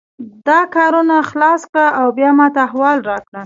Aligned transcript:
دا 0.47 0.59
کارونه 0.75 1.15
خلاص 1.29 1.61
کړه 1.71 1.85
او 1.99 2.07
بیا 2.17 2.29
ماته 2.39 2.59
احوال 2.67 2.97
راکړه 3.09 3.39